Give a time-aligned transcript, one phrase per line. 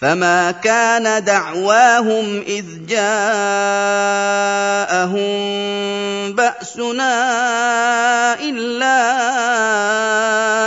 [0.00, 3.10] فما كان دعواهم اذ جاءهم
[6.32, 7.14] باسنا
[8.40, 9.00] الا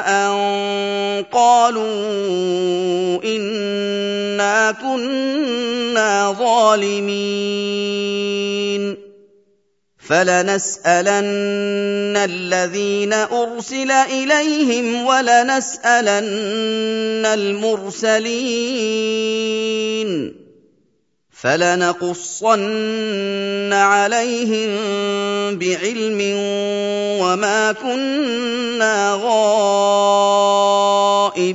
[0.08, 0.34] ان
[1.32, 7.44] قالوا انا كنا ظالمين
[10.08, 11.14] فلنسألن
[12.18, 16.24] الذين أرسل إليهم ولنسألن
[17.26, 18.44] المرسلين
[21.42, 22.64] فلنقصن
[23.74, 24.70] عليهم
[25.58, 26.20] بعلم
[27.22, 29.20] وما كنا
[31.34, 31.54] غائبين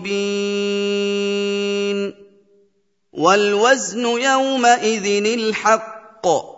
[3.13, 6.58] والوزن يومئذ الحق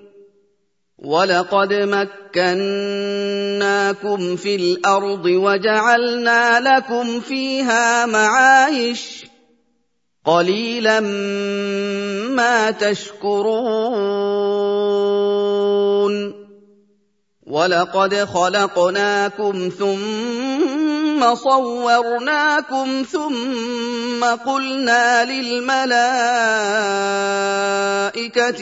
[1.01, 2.35] ولقد مكناكم
[4.35, 9.25] في الأرض وجعلنا لكم فيها معايش
[10.25, 10.99] قليلا
[12.29, 14.11] ما تشكرون
[17.47, 21.00] ولقد خلقناكم ثم
[21.35, 25.89] صورناكم ثم قلنا للملائكة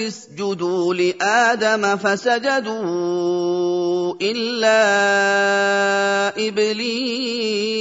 [0.07, 3.29] اسجدوا لآدم فسجدوا
[4.21, 4.79] إلا
[6.47, 7.79] إبليس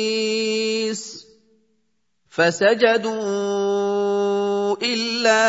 [2.30, 3.56] فسجدوا
[4.82, 5.42] إلا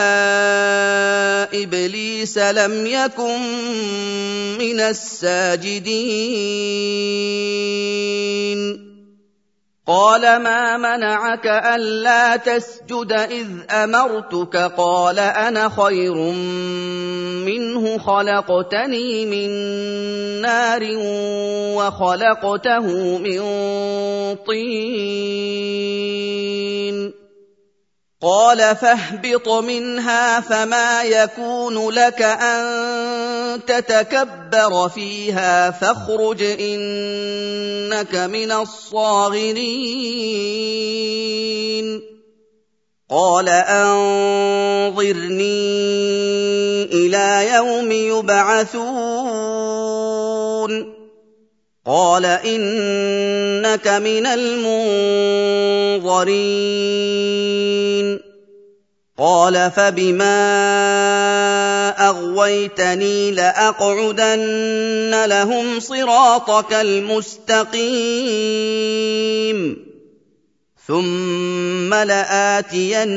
[1.63, 3.39] إبليس لم يكن
[4.59, 6.09] من الساجدين
[9.89, 16.13] قال ما منعك ألا تسجد إذ أمرتك؟ قال أنا خير
[17.45, 19.49] منه خلقتني من
[20.41, 20.83] نار
[21.77, 23.39] وخلقته من
[24.45, 25.59] طين.
[28.21, 39.69] قال فاهبط منها فما يكون لك أن تتكبر فيها فاخرج إنك من الصاغرين.
[43.09, 44.03] قال أنظرني
[46.83, 49.39] إلى يوم يبعثون.
[51.89, 56.19] قال إنك من المنظرين.
[59.17, 60.29] قال فبما
[62.09, 67.89] أغويتني لأقعدن لهم صراطك المستقيم.
[70.89, 73.15] ثم لاتينهم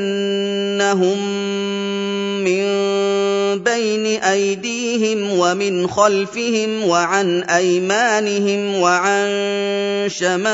[2.45, 2.65] من
[3.59, 9.29] بين ايديهم ومن خلفهم وعن ايمانهم وعن
[10.09, 10.51] شمائلهم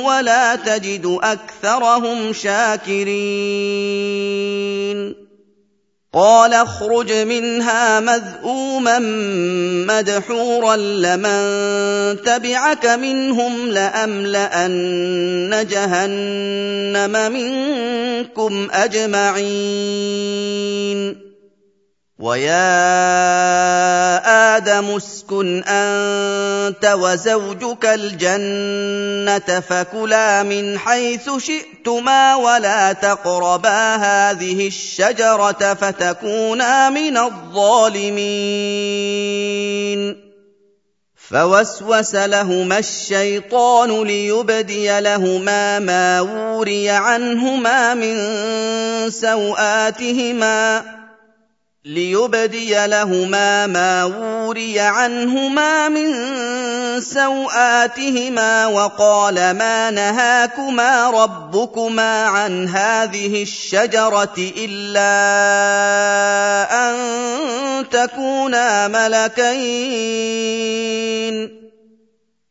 [0.00, 3.12] ولا تجد اكثرهم شاكرين
[6.14, 8.98] قال اخرج منها مذءوما
[9.88, 11.42] مدحورا لمن
[12.22, 20.12] تبعك منهم لأملأن جهنم منكم أجمعين.
[22.22, 22.62] ويا
[24.56, 37.16] آدم اسكن انت وزوجك الجنه فكلا من حيث شئتما ولا تقربا هذه الشجره فتكونا من
[37.16, 38.22] الظالمين
[41.16, 48.16] فوسوس لهما الشيطان ليبدي لهما ما وري عنهما من
[49.10, 51.01] سواتهما
[51.84, 56.10] ليبدي لهما ما وري عنهما من
[57.00, 65.10] سوآتهما وقال ما نهاكما ربكما عن هذه الشجرة إلا
[66.88, 66.94] أن
[67.90, 70.02] تكونا ملكين.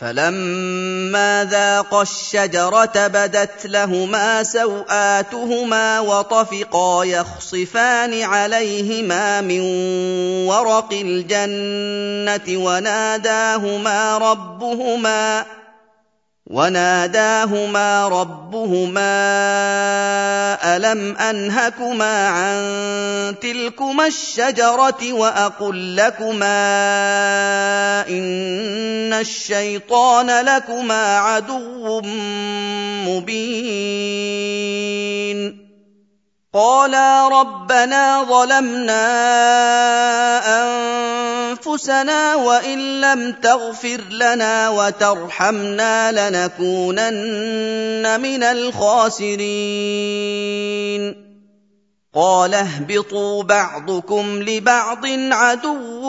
[0.00, 9.60] فلما ذاقا الشجره بدت لهما سواتهما وطفقا يخصفان عليهما من
[10.46, 15.44] ورق الجنه وناداهما ربهما
[16.46, 19.00] وناداهما ربهما
[20.76, 26.48] الم انهكما عن تلكما الشجره واقل لكما
[28.08, 32.00] ان الشيطان لكما عدو
[33.08, 34.04] مبين
[36.54, 39.04] قالا ربنا ظلمنا
[41.50, 47.00] انفسنا وان لم تغفر لنا وترحمنا لنكونن
[48.20, 49.44] من الخاسرين
[52.14, 56.04] قال اهبطوا بعضكم لبعض عدو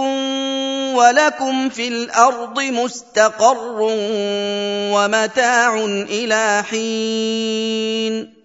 [0.95, 3.77] ولكم في الأرض مستقر
[4.93, 5.75] ومتاع
[6.09, 8.44] إلى حين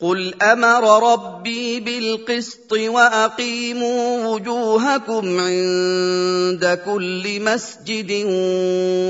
[0.00, 8.24] قل أمر ربي بالقسط واقيموا وجوهكم عند كل مسجد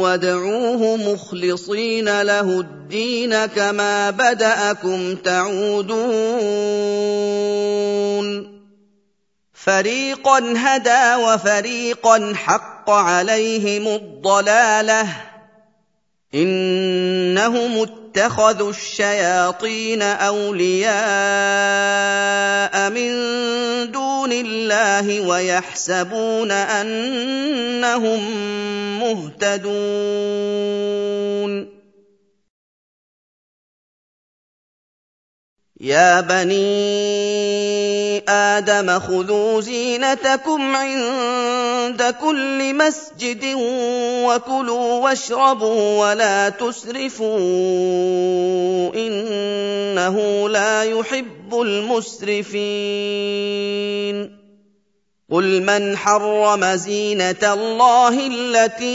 [0.01, 5.89] وادعوه مخلصين له الدين كما بداكم تعودون
[9.53, 15.09] فريقا هدى وفريقا حق عليهم الضلاله
[16.35, 17.83] انهم
[18.19, 20.91] اتخذوا الشياطين أولياء
[22.91, 23.11] من
[23.93, 28.21] دون الله ويحسبون أنهم
[29.01, 29.79] مهتدون.
[35.81, 36.59] يا بني
[38.29, 43.45] آدم خذوا زينتكم عند كل مسجد
[44.27, 47.39] وكلوا واشربوا ولا تسرفوا
[48.95, 52.59] انه لا يحب المسرفين
[55.31, 58.93] قل من حرم زينه الله التي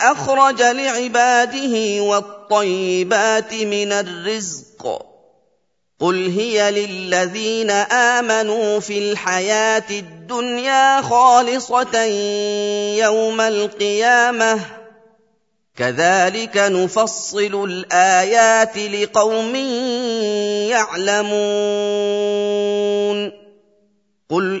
[0.00, 5.11] اخرج لعباده والطيبات من الرزق
[6.00, 12.04] قل هي للذين امنوا في الحياة الدنيا خالصه
[12.96, 14.60] يوم القيامه
[15.76, 19.54] كذلك نفصل الايات لقوم
[20.70, 21.32] يعلمون
[24.30, 24.60] قل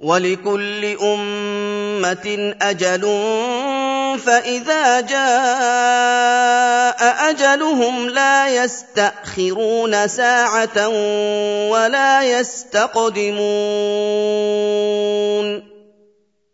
[0.00, 3.00] ولكل أمة أجل
[4.18, 5.30] فإذا جاء
[7.30, 10.88] أجلهم لا يستأخرون ساعة
[11.68, 13.40] ولا يستقدمون.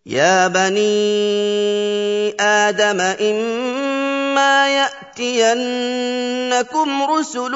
[0.06, 4.68] يا بني آدم إما
[5.18, 7.52] ياتينكم رسل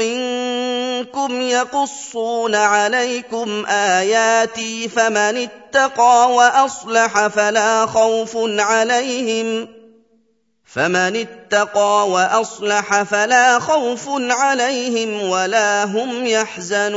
[0.00, 9.68] منكم يقصون عليكم آياتي فمن اتقى وأصلح فلا خوف عليهم
[10.64, 16.96] فمن اتقى وأصلح فلا خوف عليهم ولا هم يحزنون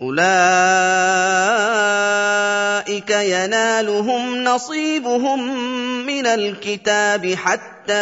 [0.00, 0.24] اولئك
[3.10, 5.66] ينالهم نصيبهم
[6.06, 7.92] من الكتاب حتى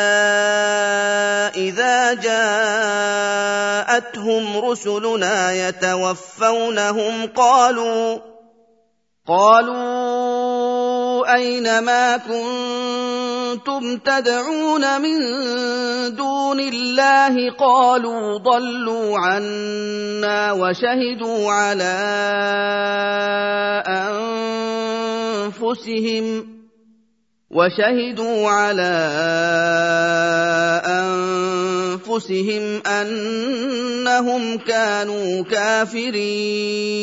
[1.57, 2.15] اذا
[3.93, 8.32] جاءتهم رسلنا يتوفونهم قالوا
[9.26, 10.83] قالوا
[11.35, 15.19] أين ما كنتم تدعون من
[16.17, 21.95] دون الله قالوا ضلوا عنا وشهدوا على
[25.47, 26.52] أنفسهم
[27.50, 28.99] وشهدوا على
[32.02, 37.02] أنفسهم أنهم كانوا كافرين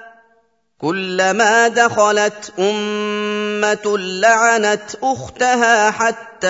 [0.81, 6.47] كلما دخلت أمة لعنت أختها حتى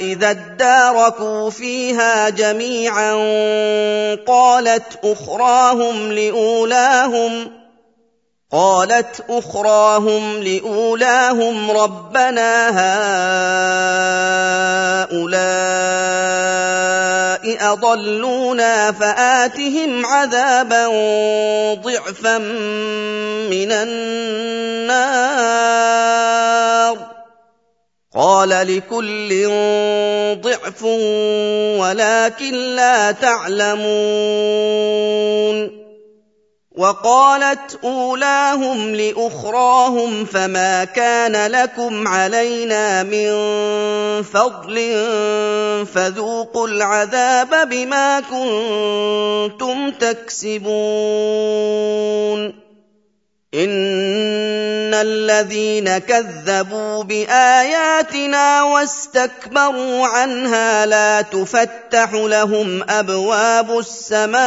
[0.00, 3.14] إذا اداركوا فيها جميعا
[4.26, 7.50] قالت أخراهم لأولاهم
[8.52, 12.70] قالت أخراهم لأولاهم ربنا
[15.12, 16.95] هؤلاء
[17.48, 20.86] أضلونا فآتهم عذابا
[21.74, 22.38] ضعفا
[23.48, 25.06] من النار.
[28.16, 29.48] قال لكل
[30.40, 30.82] ضعف
[31.80, 33.86] ولكن لا تعلمون.
[36.76, 43.32] وقالت أولاهم لأخراهم فما كان لكم علينا من
[44.22, 44.76] فضل
[45.86, 50.66] فذوقوا العذاب بما كنتم تكسبون
[53.56, 64.46] ان الذين كذبوا باياتنا واستكبروا عنها لا تفتح لهم ابواب السماء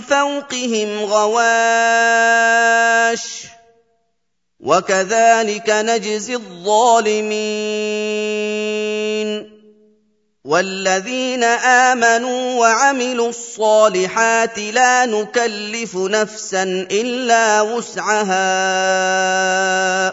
[0.00, 2.42] فوقهم غواش
[4.60, 7.42] وكذلك نجزي الظالمين
[10.44, 18.42] والذين آمنوا وعملوا الصالحات لا نكلف نفسا إلا وسعها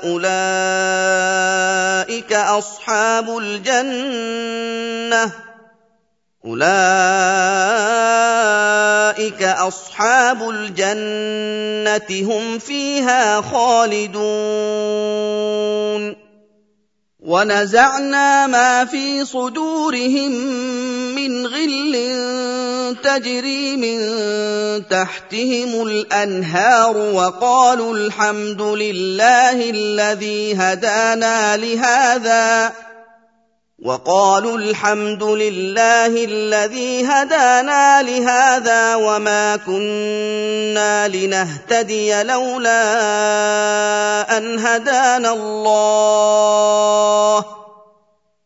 [0.04, 0.34] أولئك
[2.34, 5.49] أصحاب الجنة
[6.46, 6.64] أولئك
[9.44, 14.20] أصحاب الجنة هم فيها خالدون.
[17.20, 20.32] ونزعنا ما في صدورهم
[21.16, 21.96] من غل
[23.04, 24.00] تجري من
[24.88, 32.74] تحتهم الأنهار وقالوا الحمد لله الذي هدانا لهذا.
[33.82, 42.78] وقالوا الحمد لله الذي هدانا لهذا وما كنا لنهتدي لولا
[44.38, 46.80] أن هدانا الله.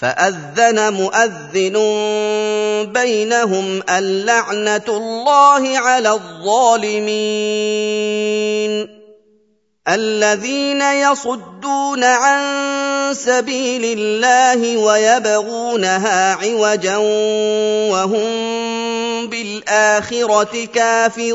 [0.00, 1.76] فأذن مؤذن
[2.92, 7.44] بينهم اللعنة الله على الظالمين.
[9.88, 12.42] الذين يصدون عن
[13.14, 16.96] سبيل الله ويبغونها عوجا
[17.90, 18.30] وهم
[19.26, 21.34] بالآخرة كافرون.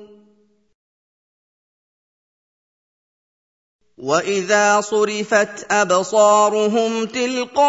[4.01, 7.61] واذا صرفت ابصارهم تلقاء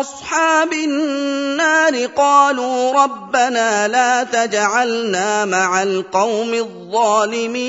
[0.00, 7.66] اصحاب النار قالوا ربنا لا تجعلنا مع القوم الظالمين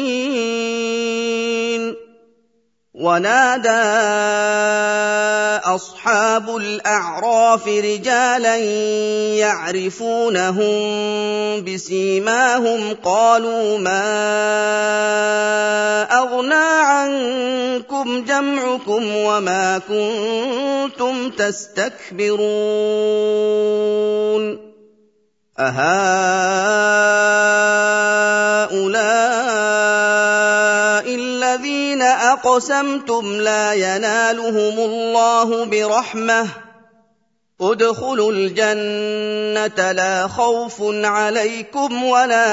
[2.94, 3.70] ونادى
[5.66, 8.56] اصحاب الاعراف رجالا
[9.38, 10.68] يعرفونهم
[11.64, 14.08] بسيماهم قالوا ما
[16.38, 22.38] اغنى عنكم جمعكم وما كنتم تستكبرون
[25.60, 25.88] اهؤلاء
[31.16, 36.67] الذين اقسمتم لا ينالهم الله برحمه
[37.62, 42.48] ادخلوا الجنة لا خوف عليكم ولا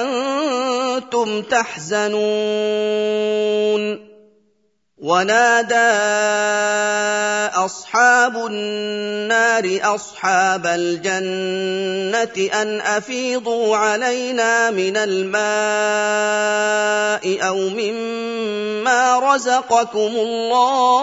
[0.00, 2.22] أنتم تحزنون.
[5.02, 5.92] ونادى
[7.58, 15.42] أصحاب النار أصحاب الجنة أن أفيضوا علينا من الماء
[17.48, 21.02] أو مما رزقكم الله.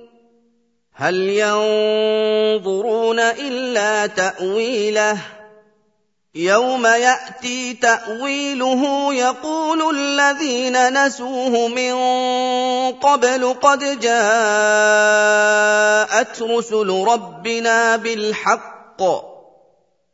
[1.01, 5.17] هل ينظرون إلا تأويله؟
[6.35, 11.93] يوم يأتي تأويله يقول الذين نسوه من
[12.91, 14.11] قبل قد جاءت
[16.41, 19.30] رسل ربنا بالحق.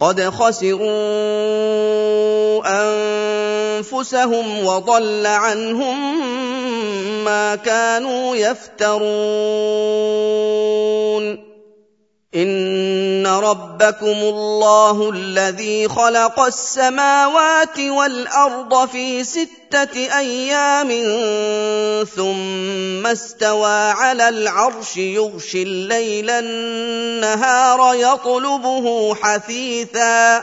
[0.00, 0.86] قد خسروا
[3.80, 6.24] أنفسهم وضل عنهم
[7.24, 9.06] ما كانوا يفترون.
[13.40, 20.88] ربكم الله الذي خلق السماوات والأرض في ستة أيام
[22.16, 30.42] ثم استوى على العرش يغشي الليل النهار يطلبه حثيثا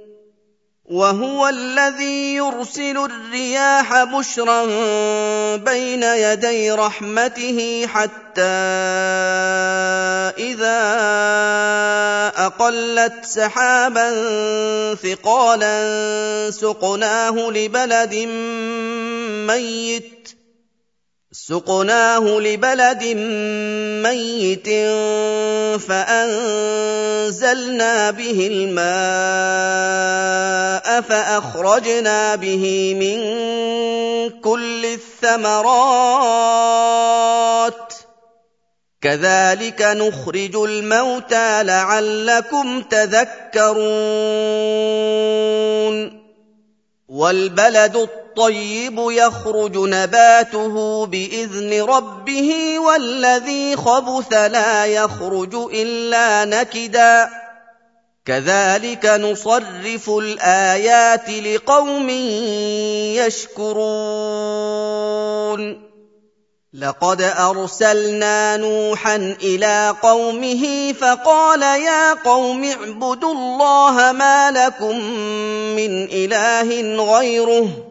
[0.91, 4.65] وهو الذي يرسل الرياح بشرا
[5.55, 8.41] بين يدي رحمته حتى
[10.37, 10.81] إذا
[12.35, 14.09] أقلت سحابا
[14.95, 15.81] ثقالا
[16.51, 18.15] سقناه لبلد
[19.47, 20.20] ميت
[21.51, 23.03] سقناه لبلد
[24.07, 24.69] ميت
[25.87, 27.31] فانزلنا
[28.11, 28.81] به الماء
[31.01, 33.19] فاخرجنا به من
[34.39, 35.73] كل الثمرات
[39.01, 43.81] كذلك نخرج الموتى لعلكم تذكرون
[47.07, 57.29] والبلد الطيب يخرج نباته بإذن ربه والذي خبث لا يخرج إلا نكدا.
[58.25, 62.09] كذلك نصرف الآيات لقوم
[63.19, 63.91] يشكرون.
[66.73, 74.97] لقد أرسلنا نوحا إلى قومه فقال يا قوم اعبدوا الله ما لكم
[75.75, 76.81] من إله
[77.17, 77.90] غيره.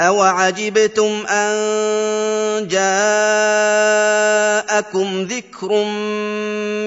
[0.00, 3.62] اوعجبتم ان جاءكم
[5.22, 5.84] ذكر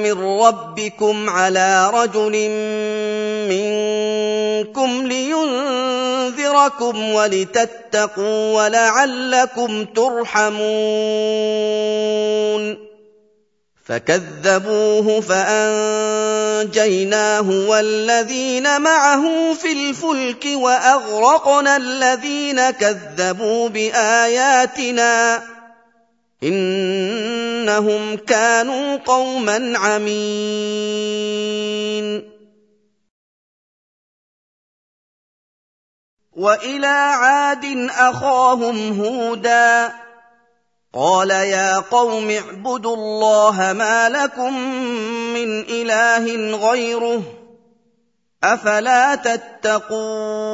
[0.04, 2.50] من ربكم على رجل
[3.50, 10.54] منكم لينذركم ولتتقوا ولعلكم ترحمون
[13.84, 16.90] فكذبوه فأنجيناه
[17.50, 25.44] والذين معه في الفلك وأغرقنا الذين كذبوا بآياتنا
[26.44, 31.24] إنهم كانوا قوما عمين.
[36.32, 39.94] وإلى عاد أخاهم هودا
[40.94, 44.54] قال يا قوم اعبدوا الله ما لكم
[45.34, 47.24] من إله غيره
[48.44, 50.54] أفلا تتقون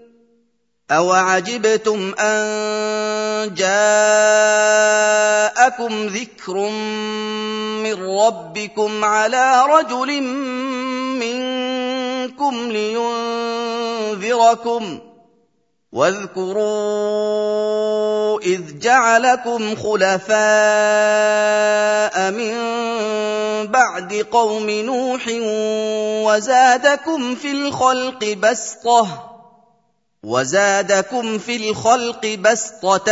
[0.91, 4.87] اوعجبتم ان جاءكم
[6.07, 6.53] ذكر
[7.83, 10.21] من ربكم على رجل
[11.21, 12.71] منكم
[14.11, 14.99] لينذركم
[15.91, 16.61] واذكروا
[18.41, 20.31] اذ جعلكم خلفاء
[22.31, 22.53] من
[23.67, 25.21] بعد قوم نوح
[26.25, 29.30] وزادكم في الخلق بسطه
[30.25, 33.05] وزادكم في الخلق بسطه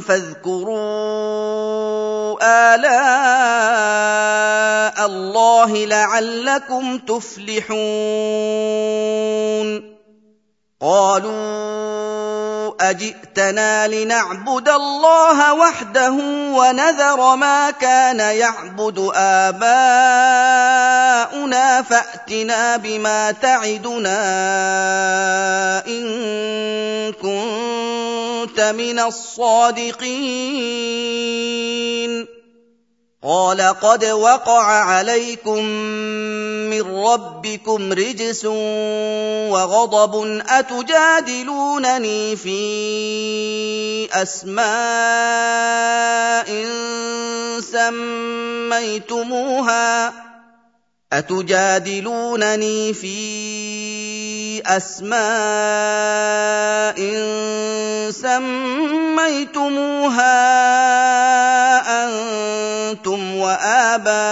[0.00, 0.74] فاذكروا
[2.74, 3.92] الاء
[5.06, 7.72] الله لعلكم تفلحون
[10.82, 16.12] قالوا أجئتنا لنعبد الله وحده
[16.58, 19.62] ونذر ما كان يعبد آباؤنا
[21.82, 24.16] فأتنا بما تعدنا
[25.86, 30.02] إن كنت من الصادقين.
[33.22, 35.64] قال قد وقع عليكم
[36.70, 38.44] من ربكم رجس
[39.54, 42.62] وغضب أتجادلونني في
[44.12, 44.62] أسماء
[48.70, 50.12] سميتموها
[51.12, 55.12] أتجادلونني في أسماء
[58.10, 59.72] سميتموها
[62.04, 64.22] أنتم وآباؤكم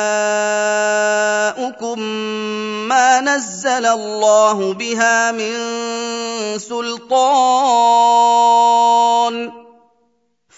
[2.89, 5.55] ما نزل الله بها من
[6.59, 8.01] سلطان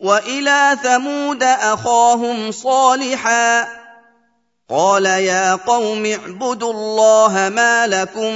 [0.00, 3.68] وإلى ثمود أخاهم صالحا.
[4.70, 8.34] قال يا قوم اعبدوا الله ما لكم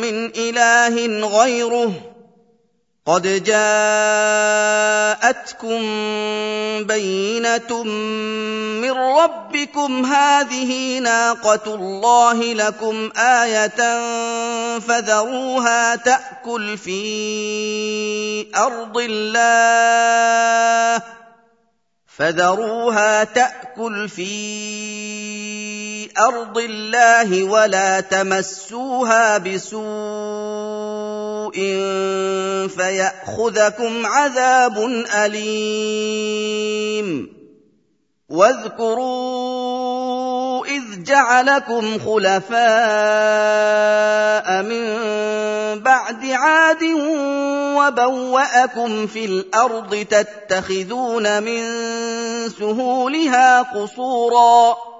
[0.00, 2.11] من إله غيره.
[3.06, 4.82] قد جاءتكم
[6.86, 7.82] بينة
[8.82, 10.06] من ربكم.
[10.06, 14.00] هذه ناقة الله لكم آية
[14.78, 19.42] فذروها تأكل في أرض الله.
[22.18, 24.32] فذروها تأكل في
[26.18, 30.81] أرض الله ولا تمسوها بسوء.
[32.68, 34.78] فياخذكم عذاب
[35.24, 36.62] اليم
[38.28, 39.42] واذكروا
[40.66, 42.62] إذ جعلكم خلفاء
[44.62, 44.84] من
[45.80, 46.82] بعد عاد
[47.76, 51.62] وبوأكم في الأرض تتخذون من
[52.48, 54.92] سهولها قصوراً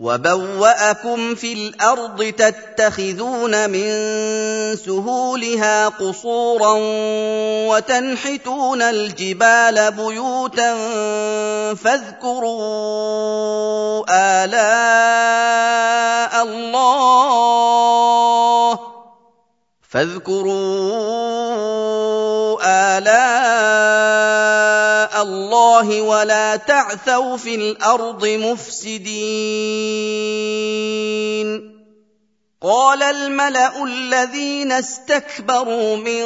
[0.00, 3.90] وبوأكم في الأرض تتخذون من
[4.76, 6.74] سهولها قصورا
[7.68, 10.74] وتنحتون الجبال بيوتا
[11.74, 12.60] فاذكروا
[14.44, 15.52] آلاء
[16.42, 17.70] الله
[19.90, 20.50] فاذكروا
[22.98, 23.10] آلاء
[25.22, 29.10] الله ولا تعثوا في الأرض مفسدين.
[32.62, 36.24] قال الملأ الذين استكبروا من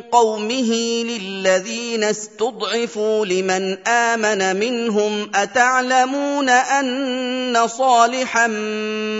[0.00, 0.72] قومه
[1.04, 8.46] للذين استضعفوا لمن آمن منهم أتعلمون أن صالحا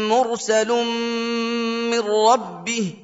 [0.09, 0.69] مرسل
[1.91, 3.04] من ربه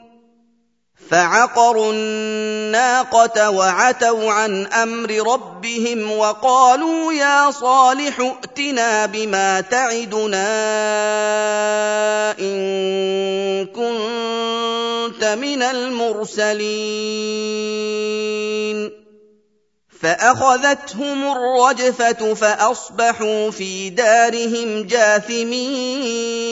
[1.11, 10.51] فعقروا الناقة وعتوا عن أمر ربهم وقالوا يا صالح ائتنا بما تعدنا
[12.39, 16.61] إن كنت من المرسلين.
[20.01, 26.51] فأخذتهم الرجفة فأصبحوا في دارهم جاثمين.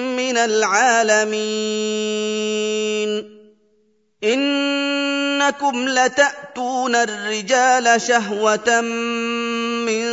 [0.21, 1.41] من العالمين.
[4.23, 10.05] إنكم لتأتون الرجال شهوة من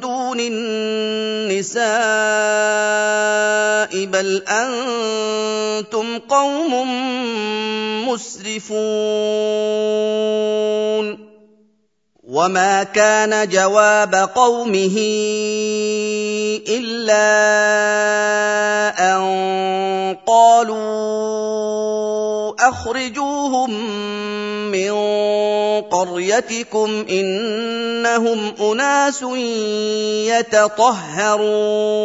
[0.00, 1.84] دون النساء
[4.04, 6.72] بل أنتم قوم
[8.08, 8.74] مسرفون.
[12.34, 14.96] وما كان جواب قومه
[16.68, 17.30] الا
[19.14, 19.22] ان
[20.26, 21.54] قالوا
[22.68, 23.70] اخرجوهم
[24.70, 24.92] من
[25.80, 29.22] قريتكم انهم اناس
[30.34, 32.04] يتطهرون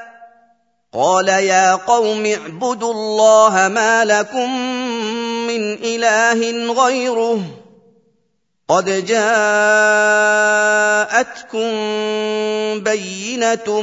[0.93, 4.55] قال يا قوم اعبدوا الله ما لكم
[5.47, 7.41] من إله غيره
[8.67, 9.31] قد جاءتكم
[12.83, 13.81] بينة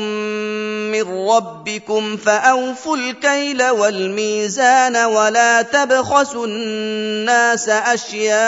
[0.93, 8.39] من ربكم فأوفوا الكيل والميزان ولا تبخسوا الناس أشياءهم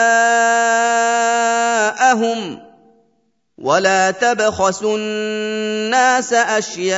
[3.61, 6.93] ولا تبخسوا الناس اشياءهم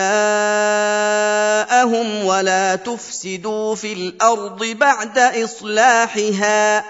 [2.24, 6.84] ولا تفسدوا في الأرض بعد اصلاحها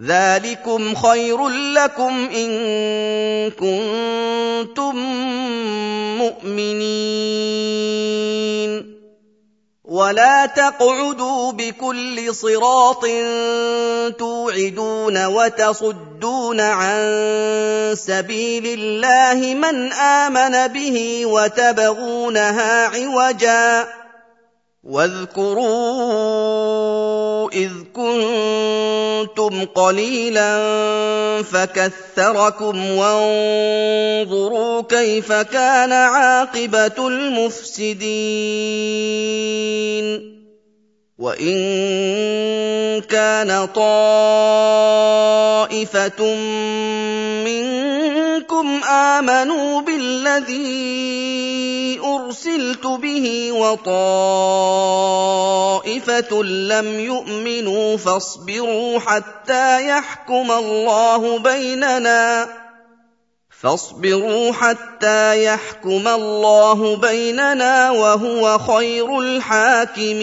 [0.00, 2.50] ذلكم خير لكم ان
[3.50, 4.96] كنتم
[6.18, 8.11] مؤمنين
[9.92, 13.04] ولا تقعدوا بكل صراط
[14.18, 17.00] توعدون وتصدون عن
[17.96, 23.88] سبيل الله من امن به وتبغونها عوجا
[24.82, 25.62] واذكروا
[27.52, 30.52] إذ كنتم قليلا
[31.42, 38.02] فكثركم وانظروا كيف كان عاقبة المفسدين
[41.18, 41.60] وإن
[43.00, 44.32] كان طائفة
[48.52, 50.60] منكم آمنوا بالذي
[52.04, 54.02] أرسلت به وطائفة
[56.42, 62.48] لم يؤمنوا فاصبروا حتى يحكم الله بيننا
[63.60, 70.22] فاصبروا حتى يحكم الله بيننا وهو خير الحاكمين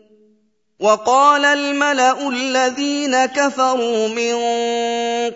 [0.81, 4.33] وقال الملأ الذين كفروا من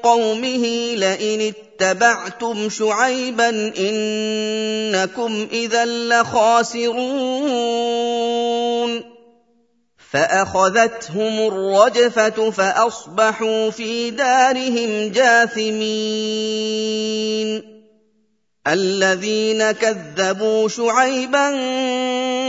[0.04, 0.66] قومه
[0.96, 6.96] لئن اتبعتم شعيبا إنكم إذا لخاسرون.
[10.12, 16.16] فأخذتهم الرجفة فأصبحوا في دارهم جاثمين.
[18.68, 21.52] الذين كذبوا شعيبا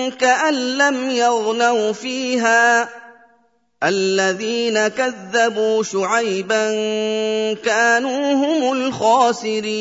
[0.09, 2.89] كأن لم يغنوا فيها.
[3.83, 6.73] الذين كذبوا شعيبا
[7.53, 9.77] كانوا هم الخاسرين.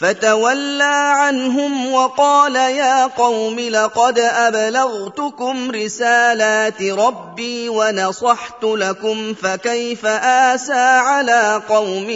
[0.00, 12.06] فتولى عنهم وقال يا قوم لقد أبلغتكم رسالات ربي ونصحت لكم فكيف آسى على قوم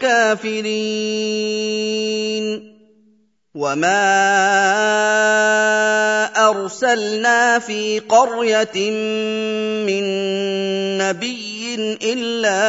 [0.00, 1.54] كافرين
[3.54, 4.04] وما
[6.48, 8.90] أرسلنا في قرية
[9.86, 10.04] من
[10.98, 12.62] نبي إلا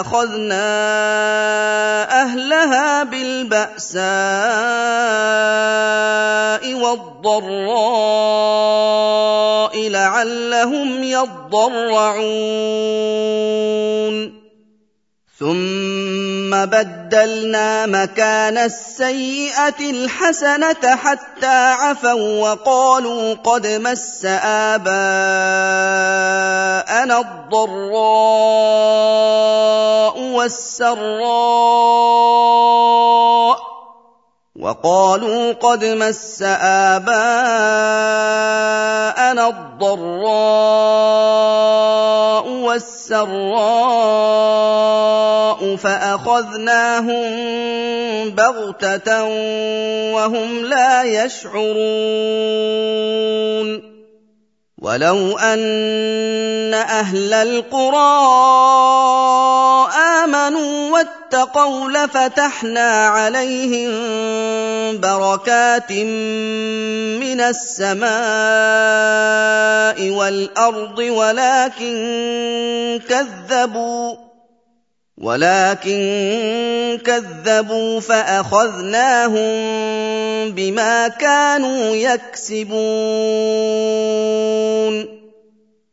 [0.00, 0.62] أخذنا
[2.62, 4.02] اهلها بالبأساء
[6.74, 7.82] والضراء
[9.88, 12.22] لعلهم يضرعون.
[15.38, 16.01] ثم
[16.66, 24.88] بدلنا مكان السيئة الحسنة حتى عفوا وقالوا قد مس آباءنا
[27.18, 28.12] الضراء
[30.18, 31.72] والسراء
[34.60, 36.42] وقالوا قد مس
[36.92, 37.08] آباءنا
[39.48, 40.42] الضراء
[42.48, 43.32] والسراء
[45.76, 47.22] فأخذناهم
[48.30, 49.24] بغتة
[50.12, 51.72] وهم لا يشعرون
[54.82, 58.12] ولو أن أهل القرى
[60.24, 60.90] آمنوا
[61.32, 63.90] واتقوا لفتحنا عليهم
[65.00, 65.92] بركات
[67.22, 68.10] من السماء
[70.10, 71.94] والأرض ولكن
[73.08, 74.14] كذبوا
[75.18, 79.52] ولكن كذبوا فأخذناهم
[80.52, 82.82] بما كانوا يكسبون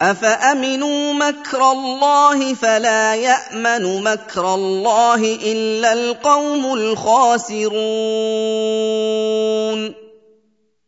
[0.00, 7.76] افامنوا مكر الله فلا يامن مكر الله الا القوم الخاسرون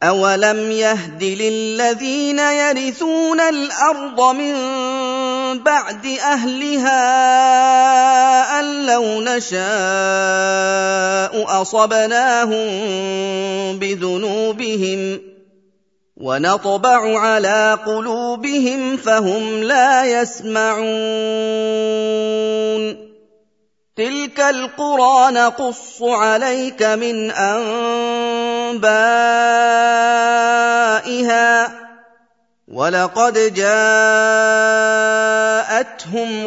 [0.03, 4.55] اولم يهد للذين يرثون الأرض من
[5.63, 7.01] بعد اهلها
[8.61, 9.61] ان لو نشاء
[11.63, 12.69] اصبناهم
[13.79, 15.28] بذنوبهم
[16.21, 20.89] ونطبع على قلوبهم فهم لا يسمعون.
[23.97, 28.79] تلك القرى نقص عليك من أنبائها.
[32.71, 33.69] ولقد جاءتهم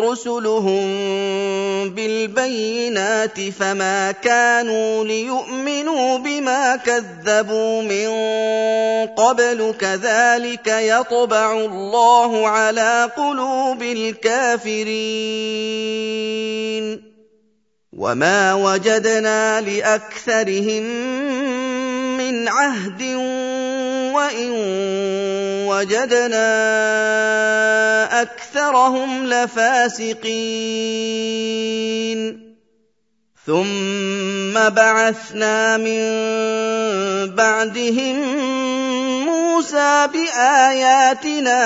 [0.01, 0.83] رسلهم
[1.89, 8.07] بالبينات فما كانوا ليؤمنوا بما كذبوا من
[9.07, 15.01] قبل كذلك يطبع الله على قلوب الكافرين
[17.97, 20.83] وما وجدنا لاكثرهم
[22.17, 23.01] من عهد
[24.13, 24.51] وان
[25.81, 26.45] وجدنا
[28.21, 30.21] أكثرهم لفاسقين.
[33.45, 36.01] ثم بعثنا من
[37.35, 38.15] بعدهم
[39.25, 41.61] موسى بآياتنا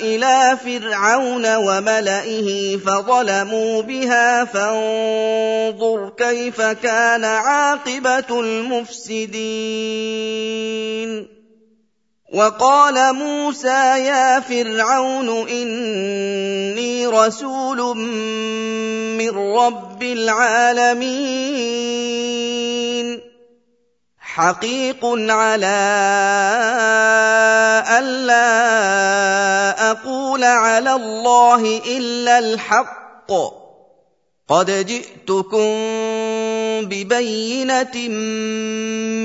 [0.00, 4.44] إلى فرعون وملئه فظلموا بها.
[4.44, 9.40] فانظر كيف كان عاقبة المفسدين.
[12.34, 17.96] وقال موسى يا فرعون إني رسول
[19.18, 21.10] من رب العالمين.
[24.20, 25.80] حقيق على
[27.98, 28.46] الا
[29.90, 33.69] أقول على الله إلا الحق.
[34.50, 35.70] قد جئتكم
[36.90, 38.08] ببينة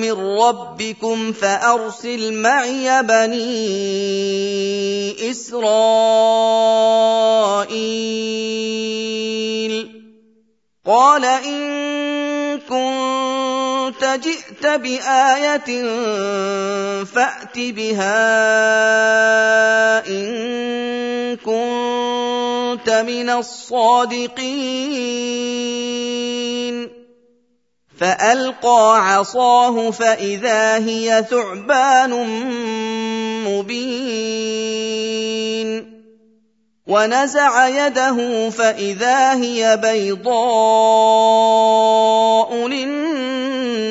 [0.02, 3.72] من ربكم فأرسل معي بني
[5.32, 5.66] إسرائيل.
[10.86, 15.84] قال إن كنت جئت بآية
[17.04, 18.18] فأت بها
[20.08, 24.66] إن كنت من الصادقين.
[28.00, 32.12] فألقى عصاه فإذا هي ثعبان
[33.48, 34.76] مبين.
[36.88, 40.38] ونزع يده فإذا هي بيضاء
[42.68, 43.86] للناظرين.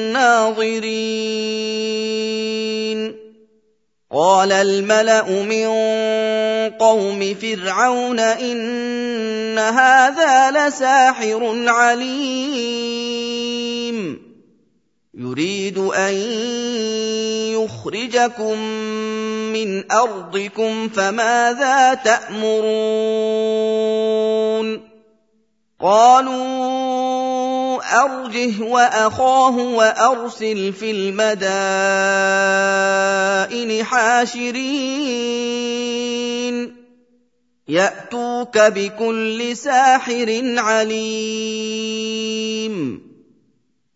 [4.12, 5.66] قال الملأ من
[6.78, 13.14] قوم فرعون إن هذا لساحر عليم.
[15.18, 16.14] يريد أن
[17.54, 18.58] يخرجكم
[19.52, 22.64] من أرضكم فماذا تأمرون؟
[25.80, 26.94] قالوا
[28.02, 31.24] أرجه وأخاه وأرسل في المدائن
[33.84, 34.54] حاشرين.
[37.68, 41.74] يأتوك بكل ساحر عليم.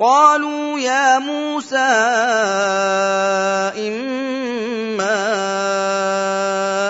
[0.00, 1.76] قالوا يا موسى
[3.76, 5.20] إما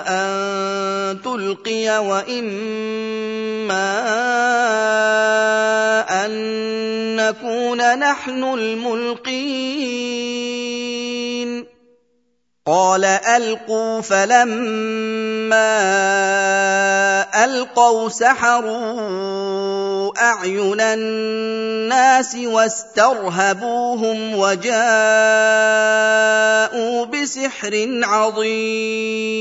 [0.06, 3.90] أن تلقي وإما
[6.24, 6.30] أن
[7.16, 9.30] نكون نحن الملقين.
[12.66, 15.80] قال ألقوا فلما
[17.44, 24.80] ألقوا سحروا أعين الناس واسترهبوهم وجاءوا
[27.04, 29.40] بسحر عظيم.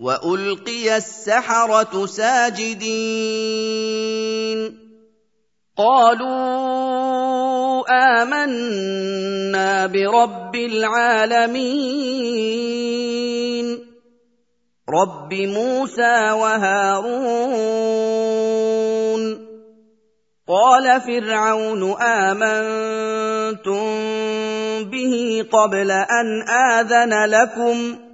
[0.00, 2.86] والقي السحره ساجدين
[5.76, 7.16] قالوا
[7.88, 11.96] امنا برب العالمين
[14.88, 17.56] رب موسى وهارون
[20.48, 23.84] قال فرعون امنتم
[24.90, 28.05] به قبل ان اذن لكم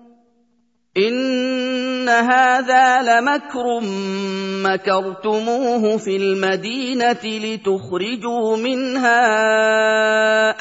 [0.97, 3.81] إن هذا لمكر
[4.63, 9.21] مكرتموه في المدينة لتخرجوا منها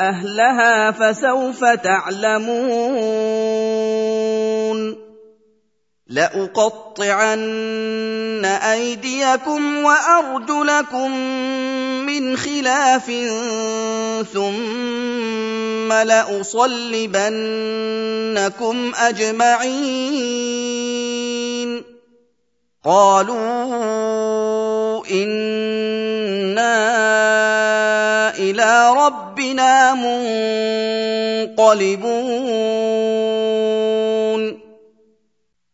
[0.10, 3.22] أهلها فسوف تعلمون.
[6.08, 7.40] لأقطعن
[8.46, 11.12] أيديكم وأرجلكم
[12.12, 13.12] من خلاف
[14.34, 17.32] ثم لأصلبنكم
[18.96, 20.42] أجمعين.
[22.86, 26.78] قالوا إنا
[28.38, 29.94] إلى ربنا
[31.54, 34.01] منقلبون.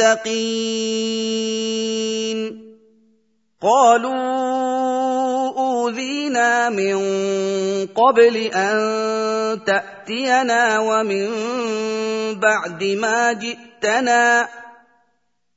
[0.00, 1.12] المتقين
[3.62, 4.12] قالوا
[5.58, 6.96] أوذينا من
[7.86, 11.28] قبل أن تأتينا ومن
[12.40, 14.48] بعد ما جئتنا.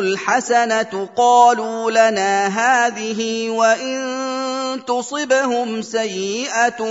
[0.00, 6.82] الحسنة قالوا لنا هذه وإن تصبهم سيئة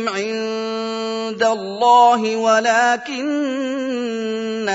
[0.09, 3.29] عند الله ولكن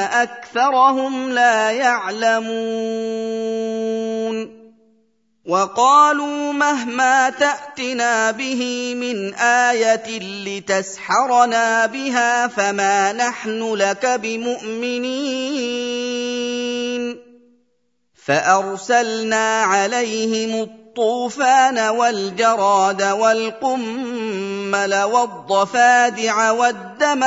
[0.03, 3.23] أكثرهم لا يعلمون.
[5.45, 15.13] وقالوا مهما تأتنا به من آية لتسحرنا بها فما نحن لك بمؤمنين.
[18.25, 27.23] فأرسلنا عليهم الطوفان والجراد والقمل والضفادع والدم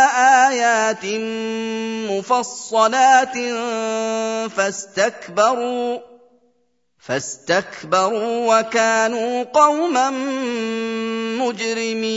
[0.47, 1.05] آيات
[2.11, 3.39] مفصلات
[4.51, 5.99] فاستكبروا
[6.99, 10.11] فاستكبروا وكانوا قوما
[11.43, 12.17] مجرمين.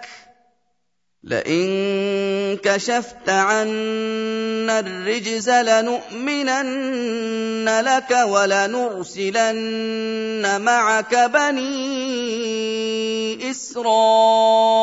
[1.23, 6.61] لئن كشفت عنا الرجز لنؤمنن
[7.81, 9.61] لك ولنرسلن
[10.61, 11.81] معك بني
[13.51, 14.81] إسرائيل.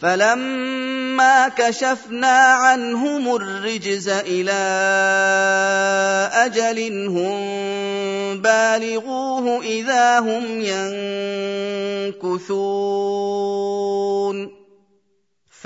[0.00, 4.52] فلما كشفنا عنهم الرجز إلى
[6.32, 10.44] أجل هم بالغوه اذا هم
[12.22, 12.66] ينكثون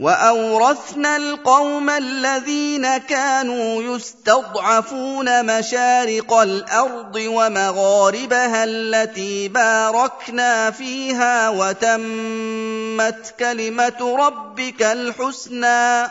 [0.00, 16.10] واورثنا القوم الذين كانوا يستضعفون مشارق الأرض ومغاربها التي باركنا فيها وتمت كلمه ربك الحسنى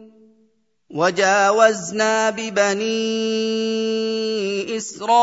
[0.93, 2.91] وجاوزنا ببني
[4.77, 5.21] إسرائيل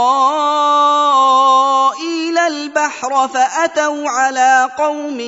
[2.38, 5.20] البحر فأتوا على قوم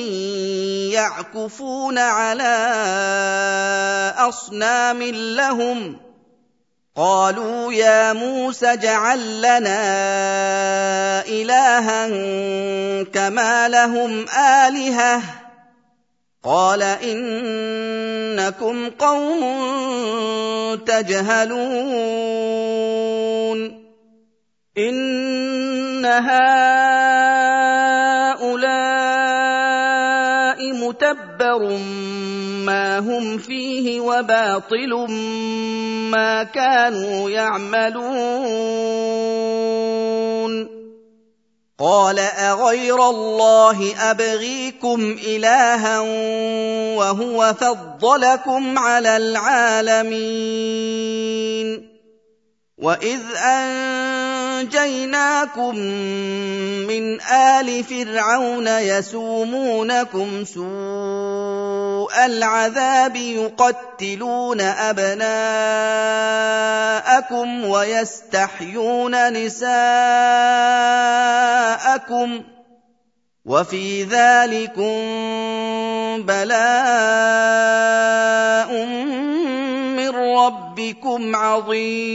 [0.93, 2.53] يعكفون على
[4.17, 5.97] أصنام لهم
[6.95, 9.81] قالوا يا موسى اجعل لنا
[11.25, 12.07] إلها
[13.03, 14.25] كما لهم
[14.65, 15.40] آلهة
[16.43, 19.41] قال إنكم قوم
[20.75, 21.61] تجهلون.
[24.77, 26.31] إن هؤلاء
[30.73, 31.77] متبر
[32.65, 35.07] ما هم فيه وباطل
[36.11, 38.01] ما كانوا يعملون.
[41.81, 45.99] قال أغير الله أبغيكم إلها
[46.97, 50.31] وهو فضلكم على العالمين
[52.81, 53.21] واذ
[54.65, 55.75] انجيناكم
[56.89, 65.25] من ال فرعون يسومونكم سوء العذاب يقتلون ابناءكم
[67.65, 69.71] ويستحيون نساءكم
[73.45, 75.01] وفي ذلكم
[76.25, 77.61] بلاء
[80.11, 82.11] من ربكم عظيم.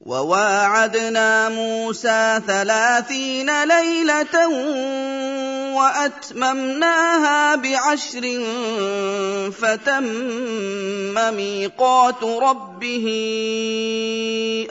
[0.00, 4.48] وواعدنا موسى ثلاثين ليلة
[5.74, 8.40] وأتممناها بعشر
[9.50, 13.06] فتم ميقات ربه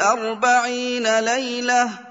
[0.02, 2.11] أربعين ليلة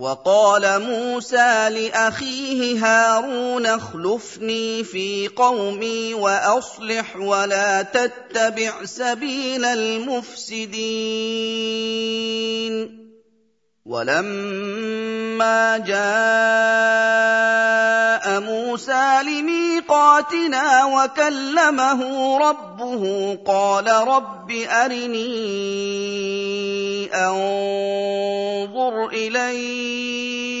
[0.00, 10.70] وقال موسى لأخيه هارون اخلفني في قومي وأصلح ولا تتبع سبيل المفسدين.
[13.86, 16.00] ولما جاء
[18.40, 25.20] موسى لميقاتنا وكلمه ربه قال رب أرني
[27.14, 30.60] أنظر إليك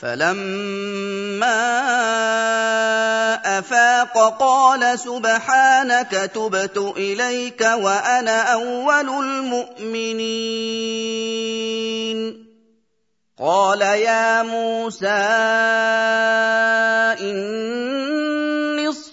[0.00, 1.58] فلما
[3.58, 10.38] افاق قال سبحانك تبت اليك وأنا اول المؤمنين
[13.38, 15.06] قال يا موسى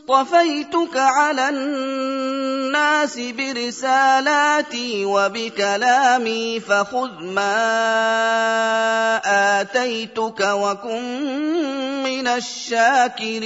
[0.10, 7.62] اصطفيتك على الناس برسالاتي وبكلامي فخذ ما
[9.62, 11.04] آتيتك وكن
[12.04, 13.46] من الشاكرين.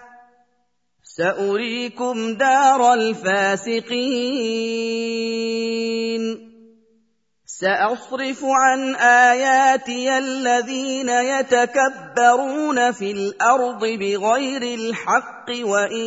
[1.21, 3.81] سأريكم دار الفاسقين.
[7.45, 16.05] سأصرف عن آياتي الذين يتكبرون في الأرض بغير الحق وإن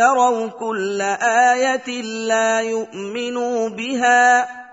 [0.00, 1.00] يروا كل
[1.52, 4.65] آية لا يؤمنوا بها.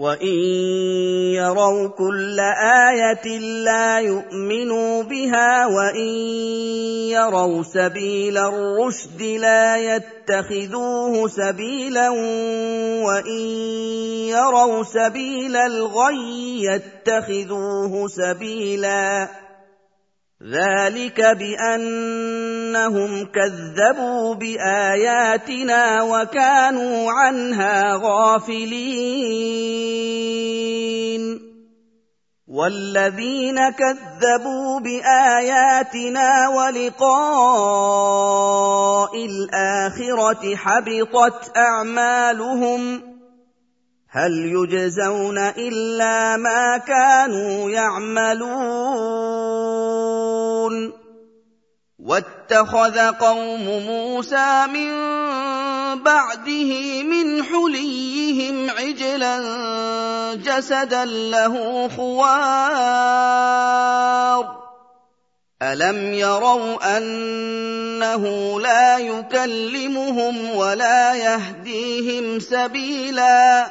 [0.00, 0.36] وان
[1.36, 6.08] يروا كل إيه لا يؤمنوا بها وان
[7.12, 12.10] يروا سبيل الرشد لا يتخذوه سبيلا
[13.04, 13.30] وان
[14.32, 19.28] يروا سبيل الغي يتخذوه سبيلا
[20.42, 28.80] ذلك بانهم كذبوا باياتنا وكانوا عنها غافلين
[32.48, 37.10] والذين كذبوا باياتنا ولقاء
[39.26, 43.09] الاخره حبطت اعمالهم
[44.12, 49.10] هل يجزون إلا ما كانوا يعملون؟
[51.98, 54.90] واتخذ قوم موسى من
[56.02, 59.40] بعده من حليهم عجلا
[60.34, 62.90] جسدا له خوار.
[65.62, 68.24] ألم يروا أنه
[68.60, 73.70] لا يكلمهم ولا يهديهم سبيلا؟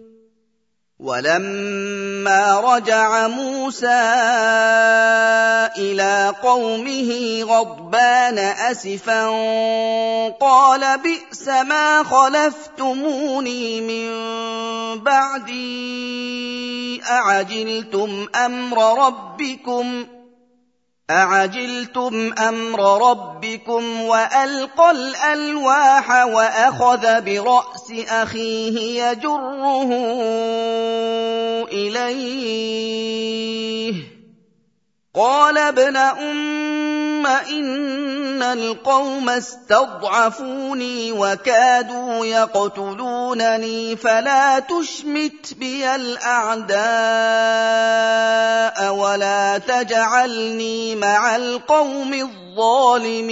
[1.01, 4.01] ولما رجع موسى
[5.77, 9.25] إلى قومه غضبان أسفا
[10.29, 14.09] قال بئس ما خلفتموني من
[14.99, 20.05] بعدي أعجلتم أمر ربكم
[21.11, 29.89] اعجلتم أمر ربكم والقى الالواح واخذ براس اخيه يجره
[31.71, 33.93] اليه
[35.15, 46.75] قال ابن أم إن القوم استضعفوني وكادوا يقتلونني فلا تشمت بي الأعداء
[48.95, 53.31] ولا تجعلني مع القوم الظالمين.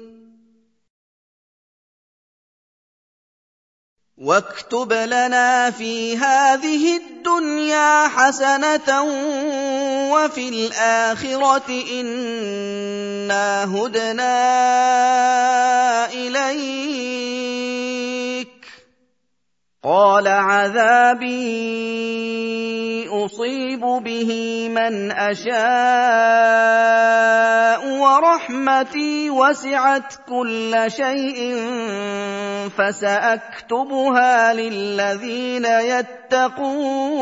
[4.21, 9.01] واكتب لنا في هذه الدنيا حسنة
[10.13, 14.33] وفي الآخرة إنا هدنا
[16.13, 17.31] إليك.
[19.83, 21.41] قال عذابي
[23.09, 24.31] أصيب به
[24.69, 25.51] من أشاء
[28.01, 31.57] ورحمتي وسعت كل شيء
[32.77, 37.21] فسأكتبها للذين يتقون.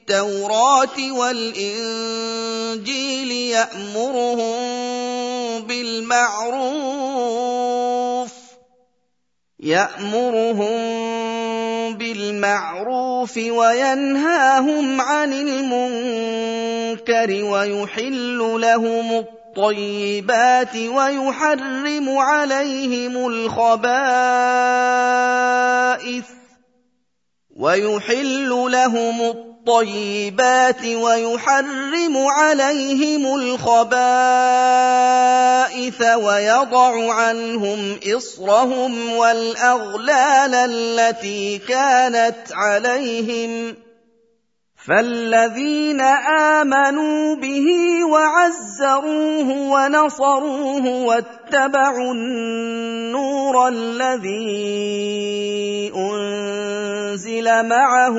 [0.11, 2.11] التوراة والإنجيل
[3.31, 4.51] يأمرهم
[5.61, 7.11] بالمعروف
[9.59, 10.81] يأمرهم
[11.93, 15.83] بالمعروف وينهاهم عن المنكر
[17.43, 23.85] ويحل لهم الطيبات ويحرم عليهم الخبائث
[27.55, 29.50] ويحل لهم الطيبات
[30.85, 33.81] ويحرم عليهم الخبائث
[36.01, 43.75] ويضع عنهم إصرهم والأغلال التي كانت عليهم
[44.87, 47.67] فالذين امنوا به
[48.05, 54.31] وعزروه ونصروه واتبعوا النور الذي
[55.95, 58.17] انزل معه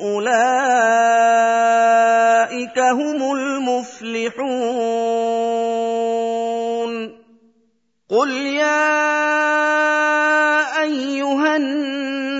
[0.00, 1.18] اولئك
[2.78, 4.38] هم المفلحون
[8.08, 8.88] قل يا
[10.82, 12.37] ايها الناس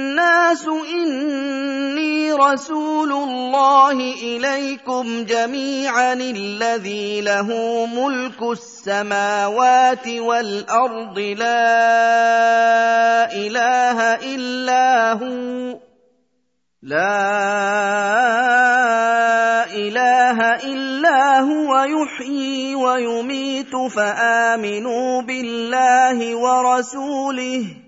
[0.68, 7.48] إني رسول الله إليكم جميعا الذي له
[7.86, 11.72] ملك السماوات والأرض لا
[13.32, 13.98] إله
[14.34, 15.78] إلا هو
[16.82, 17.28] لا
[19.66, 20.38] إله
[20.72, 27.87] إلا هو يحيي ويميت فآمنوا بالله ورسوله.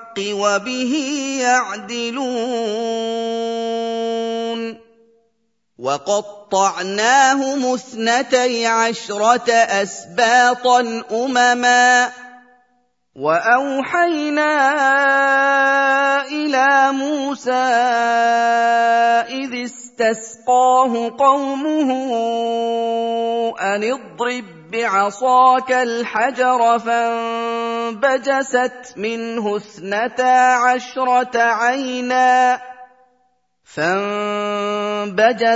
[0.17, 0.93] الحق وبه
[1.41, 2.31] يعدلون.
[5.79, 12.11] وقطعناهم اثنتي عشرة أسباطا أمما.
[13.15, 14.53] وأوحينا
[16.27, 17.51] إلى موسى
[19.29, 21.89] إذ اسْتَسْقَاهُ قَوْمُهُ
[23.59, 28.37] أَنِ اضْرِب بِّعَصَاكَ الْحَجَرَ فَانبَجَسَتْ
[28.97, 32.61] مِنْهُ اثْنَتَا عَشْرَةَ عَيْنًا
[33.75, 35.55] فانبجست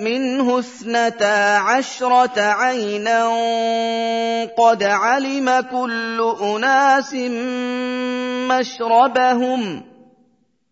[0.00, 3.28] منه اثنتا عشرة عينا
[4.58, 7.14] قد علم كل أناس
[8.50, 9.91] مشربهم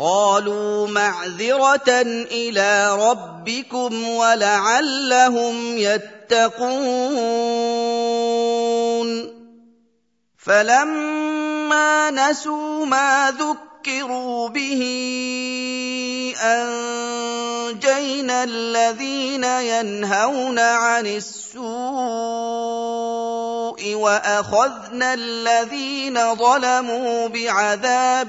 [0.00, 1.90] قالوا معذرة
[2.30, 6.70] إلى ربكم ولعلهم يتقون.
[10.38, 13.69] فلما نسوا ما ذكروا
[14.48, 14.82] به
[16.42, 21.60] أنجينا الذين ينهون عن السوء
[23.94, 28.28] وأخذنا الذين ظلموا بعذاب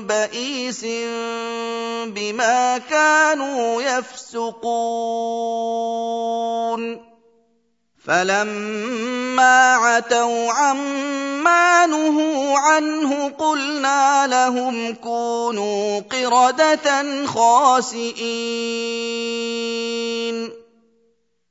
[0.00, 0.84] بئيس
[2.06, 5.54] بما كانوا يفسقون
[8.06, 18.24] فلما عتوا عما نهوا عنه قلنا لهم كونوا قرده خاسئين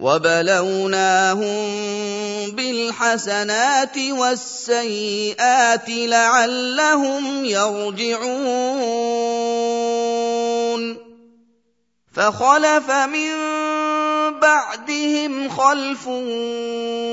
[0.00, 1.44] وبلوناهم
[2.50, 8.74] بالحسنات والسيئات لعلهم يرجعون
[12.14, 13.30] فخلف من
[14.40, 16.06] بعدهم خلف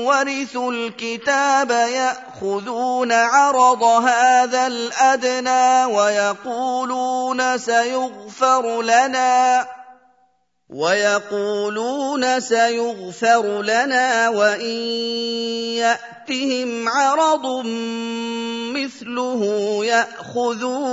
[0.06, 9.66] ورثوا الكتاب ياخذون عرض هذا الادنى ويقولون سيغفر لنا
[10.72, 14.76] ويقولون سيغفر لنا وإن
[15.76, 17.66] يأتهم عرض
[18.72, 20.92] مثله يأخذوه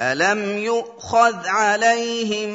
[0.00, 2.50] ألم يؤخذ عليهم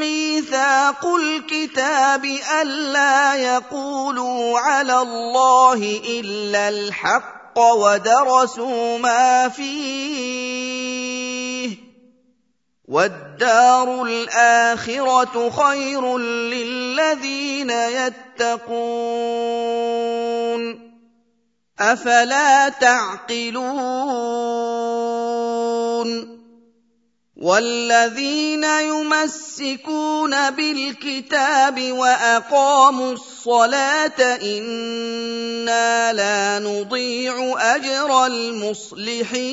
[0.00, 2.24] ميثاق الكتاب
[2.62, 10.97] ألا يقولوا على الله إلا الحق ودرسوا ما فيه
[12.88, 18.88] والدار الاخره خير للذين يتقون
[21.80, 23.98] افلا تعقلون
[27.36, 39.48] والذين يمسكون بالكتاب واقاموا الصلاه أنا لا نضيع اجر المصلحين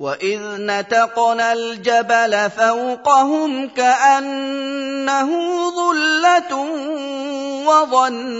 [0.00, 5.30] واذ نتقنا الجبل فوقهم كانه
[5.70, 6.56] ظله
[7.66, 8.30] وظنوا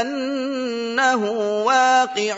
[0.00, 1.30] انه
[1.64, 2.36] واقع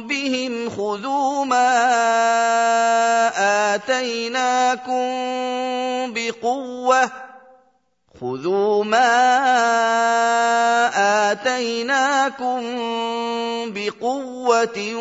[0.00, 1.74] بهم خذوا ما
[3.74, 4.94] اتيناكم
[6.14, 7.23] بقوه
[8.24, 9.12] خذوا ما
[11.32, 12.62] اتيناكم
[13.66, 14.94] بقوه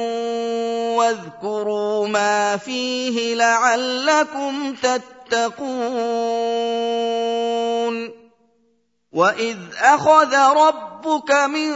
[0.97, 5.53] واذكروا ما فيه لعلكم تتقون
[9.14, 11.72] واذ اخذ ربك من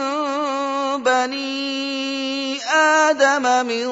[1.02, 3.86] بني آدم من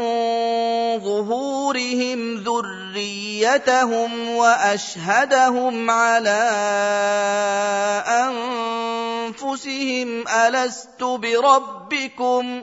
[0.98, 6.43] ظهورهم ذريتهم واشهدهم على
[9.36, 12.62] انفسهم الست بربكم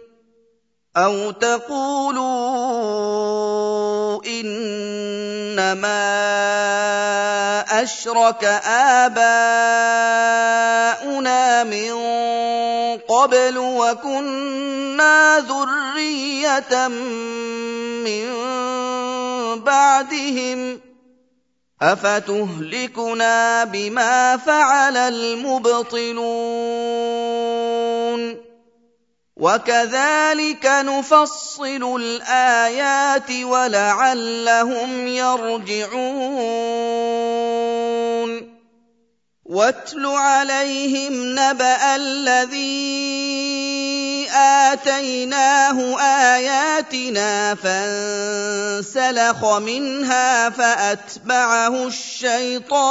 [0.97, 2.25] أو تقولوا
[4.25, 6.01] انما
[7.83, 8.43] اشرك
[9.07, 9.23] اباؤنا
[11.63, 11.93] من
[13.07, 16.87] قبل وكنا ذريه
[18.03, 18.31] من
[19.63, 20.79] بعدهم
[21.81, 26.11] افتهلكنا بما فعل المبطلون
[29.41, 36.31] وكذلك نفصل الآيات ولعلهم يرجعون.
[39.45, 42.71] واتل عليهم نبأ الذي
[44.31, 52.81] آتيناه آياتنا فانسلخ منها فأتبعه الشيطان.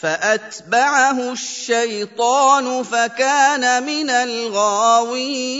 [0.00, 5.54] فأتبعه الشيطان فكان من الغاوين.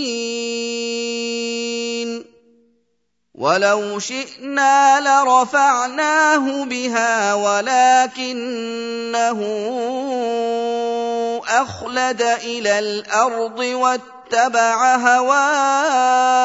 [3.35, 8.61] ولو شئنا لرفعناه بها ولكنه
[11.49, 16.45] أخلد إلى الأرض واتبع هواه.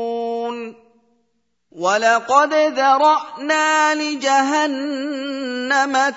[1.71, 5.33] ولقد ذرانا لجهنم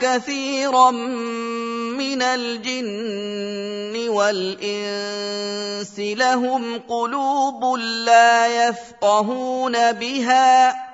[0.01, 10.94] كثيرا من الجن والانس لهم قلوب لا يفقهون بها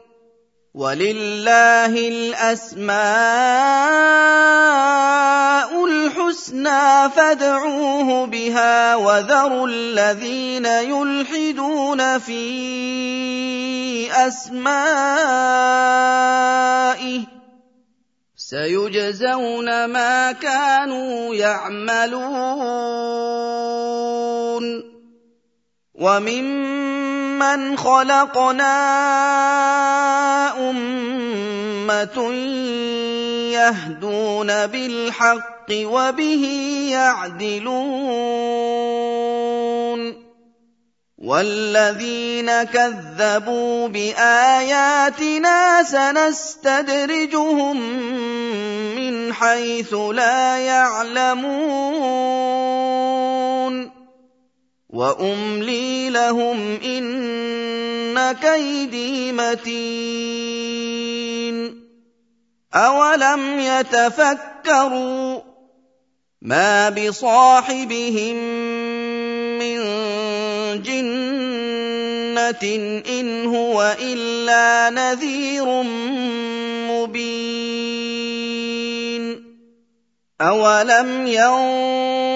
[0.73, 2.91] ولله الأسماء
[5.85, 12.41] الحسنى فادعوه بها وذروا الذين يلحدون في
[14.11, 15.61] أسمائه
[18.35, 22.61] سيجزون ما كانوا يعملون
[27.41, 28.69] وممن خلقنا
[30.69, 32.33] امه
[33.51, 36.45] يهدون بالحق وبه
[36.91, 38.11] يعدلون
[41.17, 47.77] والذين كذبوا باياتنا سنستدرجهم
[48.95, 52.11] من حيث لا يعلمون
[54.91, 60.81] واملي لهم ان كيدي متين
[62.75, 65.41] اولم يتفكروا
[66.41, 68.35] ما بصاحبهم
[69.59, 69.77] من
[70.81, 72.61] جنه
[73.09, 75.83] ان هو الا نذير
[76.91, 78.01] مبين
[80.41, 82.30] اولم ينظروا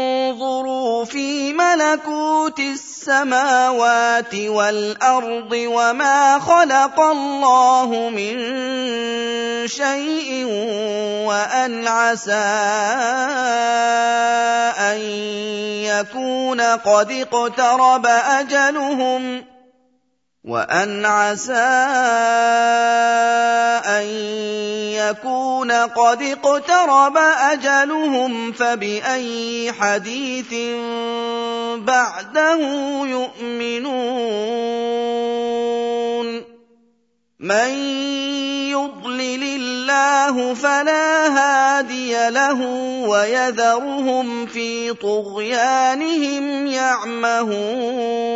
[1.05, 8.37] في ملكوت السماوات والأرض وما خلق الله من
[9.67, 10.45] شيء
[11.25, 12.33] وأن عسى
[14.79, 14.99] أن
[15.85, 19.54] يكون قد اقترب أجلهم
[20.45, 21.53] وأن عسى
[23.85, 24.05] أن
[24.93, 27.17] يكون قد اقترب
[27.51, 30.53] أجلهم فبأي حديث
[31.81, 32.59] بعده
[33.05, 34.25] يؤمنون
[37.39, 37.69] من
[38.69, 42.61] يضلل الله فلا هادي له
[43.07, 48.35] ويذرهم في طغيانهم يعمهون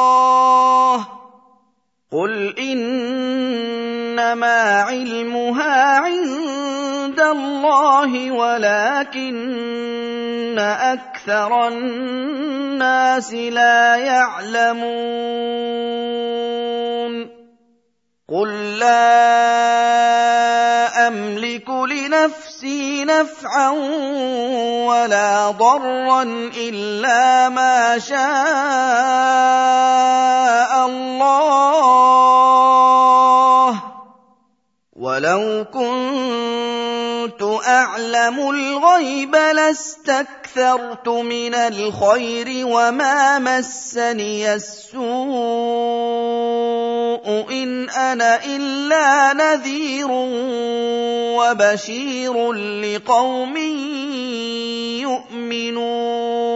[2.12, 4.02] قل إنما
[4.82, 9.76] علمها عند الله ولكن
[10.60, 15.46] أكثر الناس لا يعلمون
[18.30, 19.08] قل لا
[21.08, 23.70] املك لنفسي نفعا
[24.90, 26.24] ولا ضرا
[26.58, 28.18] الا ما شاء
[30.86, 31.86] الله
[35.06, 45.06] ولو كنت اعلم الغيب لاستكثرت من الخير وما مسني السوء
[47.52, 50.08] ان أنا الا نذير
[51.38, 53.58] وبشير لقوم
[55.06, 56.56] يؤمنون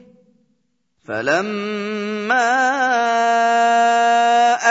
[1.07, 2.51] فلما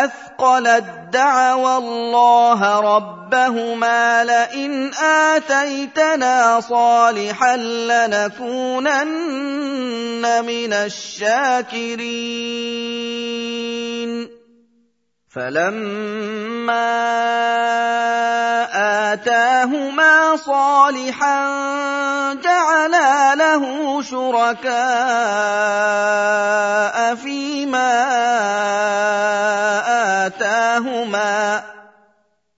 [0.04, 9.04] اثقلت دعوا الله ربهما لئن اتيتنا صالحا لنكونن
[10.44, 12.00] من الشاكرين
[15.30, 16.90] فَلَمَّا
[19.12, 21.38] آتَاهُمَا صَالِحًا
[22.34, 23.62] جَعَلَا لَهُ
[24.02, 24.74] شُرَكَاءَ
[27.14, 27.92] فِيمَا
[30.26, 31.62] آتَاهُمَا ۚ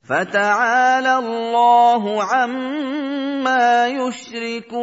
[0.08, 4.82] فَتَعَالَى اللَّهُ عَمَّا يُشْرِكُونَ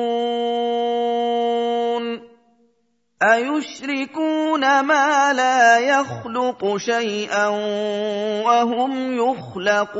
[3.19, 7.47] أَيُشْرِكُونَ مَا لَا يَخْلُقُ شَيْئًا
[8.47, 9.99] وَهُمْ يُخْلَقُونَ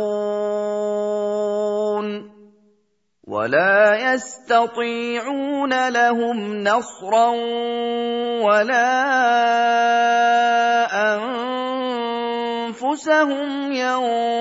[3.27, 7.29] وَلَا يَسْتَطِيعُونَ لَهُمْ نَصْرًا
[8.47, 8.95] وَلَا
[12.39, 14.39] أَنفُسَهُمْ يَنصُرُونَ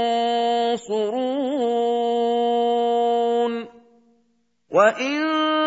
[4.70, 5.57] وَإِن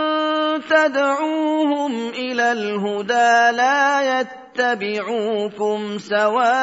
[0.72, 6.62] تدعوهم إلى الهدى لا يتبعوكم سواء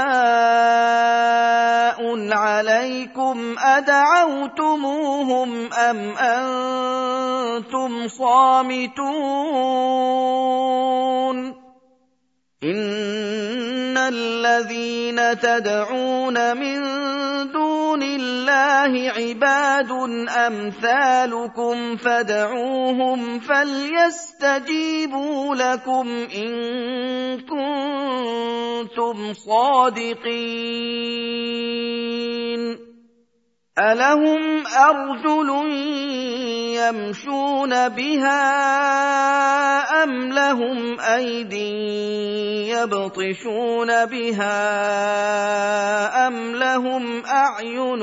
[2.32, 4.92] عليكم أدعوتموهم
[5.72, 8.98] أم أنتم صامتون
[12.64, 16.78] إن الذين تدعون من
[17.52, 17.67] دون
[18.02, 19.90] الله عباد
[20.46, 24.94] امثالكم فادعوهم فليستجيبوا
[25.54, 26.50] لكم ان
[27.40, 30.48] كنتم صادقين
[33.78, 35.48] ألهم أرجل
[36.74, 38.42] يمشون بها
[40.02, 41.52] أم لهم أيد
[42.74, 44.56] يبطشون بها
[46.26, 48.02] أم لهم أعين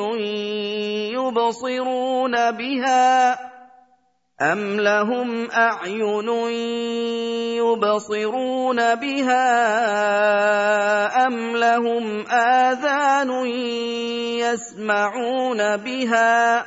[1.13, 3.54] يبصرون بها
[4.41, 6.29] أَمْ لَهُمْ أَعْيُنٌ
[7.55, 9.47] يُبْصِرُونَ بِهَا
[11.27, 13.31] أَمْ لَهُمْ آذَانٌ
[14.43, 16.65] يَسْمَعُونَ بِهَا ۖ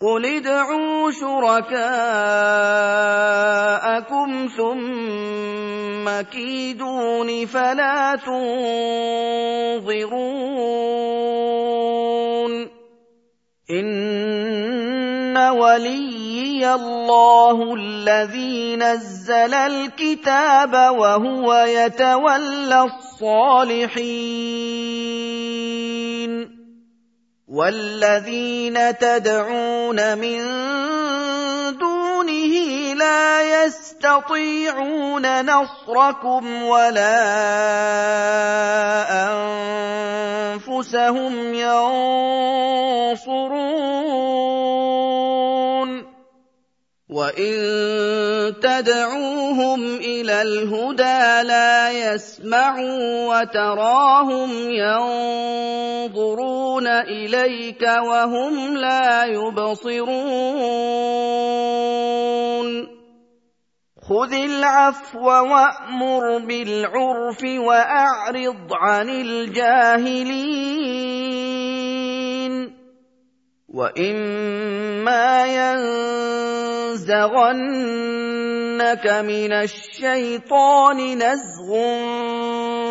[0.00, 1.68] قُلِ ادْعُوا شُرَكَاءَكُمْ
[4.56, 9.12] ثُمَّ كِيدُونِ فَلَا تُنظِرُونِ
[15.32, 24.12] إِنَّ وَلِيِّ اللَّهُ الَّذِي نَزَّلَ الْكِتَابَ وَهُوَ يَتَوَلَّى الصَّالِحِينَ
[27.48, 30.40] وَالَّذِينَ تَدْعُونَ مِن
[31.78, 37.18] دُونِهِ لَا يَسْتَطِيعُونَ نَصْرَكُمْ وَلَا
[40.54, 42.72] أَنفُسَهُمْ يَنصُرُونَ.
[47.12, 56.16] وَإِن تَدْعُوهُمْ إِلَى الْهُدَىٰ لَا يَسْمَعُوا وَتَرَاهُمْ يَنظُرُونَ
[56.86, 60.22] إِلَيْكَ وَهُمْ لَا يُبْصِرُونَ
[64.02, 70.52] خُذِ الْعَفْوَ وَأْمُرْ بِالْعُرْفِ وَأَعْرِضْ عَنِ الْجَاهِلِينَ
[73.72, 77.06] وَإِمَّا يَنزَغَنَّكَ
[79.24, 81.68] مِنَ الشَّيْطَانِ نَزْغٌ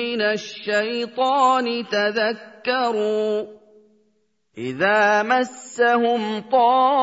[0.00, 3.44] مِّنَ الشَّيْطَانِ تَذَكَّرُوا
[4.58, 6.94] إِذَا مَسَّهُمْ طَائِفٌ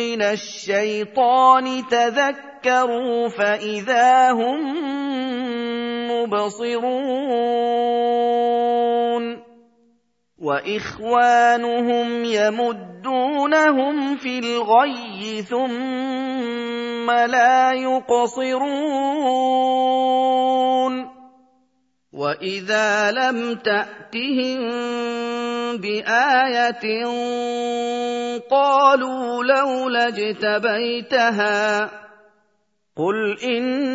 [0.00, 4.60] مِّنَ الشَّيْطَانِ تَذَكَّرُوا فَإِذَا هُم
[6.08, 7.44] مُّبْصِرُونَ
[10.44, 18.84] وَإِخْوَانُهُمْ يَمُدُّونَهُمْ فِي الْغَيِّ ثُمَّ لَا يُقْصِرُونَ
[22.12, 24.60] وَإِذَا لَمْ تَأْتِهِم
[25.80, 27.04] بآية
[28.50, 31.90] قالوا لولا اجتبيتها
[32.96, 33.94] قل إنما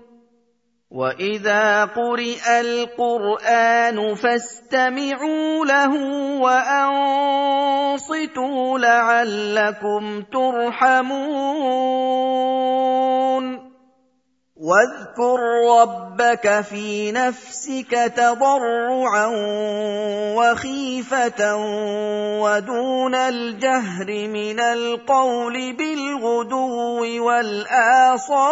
[0.91, 5.93] واذا قرئ القران فاستمعوا له
[7.95, 7.99] وانصتوا
[8.79, 11.31] لعلكم ترحمون
[14.61, 15.39] واذكر
[15.81, 19.27] ربك في نفسك تضرعا
[20.37, 21.55] وخيفة
[22.41, 28.51] ودون الجهر من القول بالغدو والآصال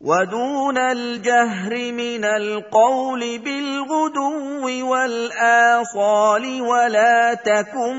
[0.00, 7.96] ودون الجهر من القول بالغدو والآصال ولا تكن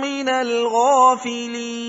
[0.00, 1.88] من الغافلين